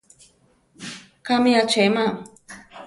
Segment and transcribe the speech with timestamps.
[1.27, 2.05] Kámi achema.